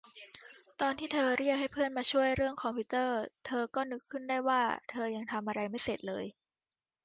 [0.81, 6.25] ตอนที่เธอเรียกให้เพื่อนมาช่วยเรื่องคอมพิวเตอร์ เธอก็นึกขึ้นได้ว่าเธอยังทำอะไรไม่เสร็จเลย